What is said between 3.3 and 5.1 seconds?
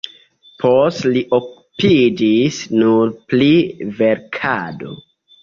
pri verkado.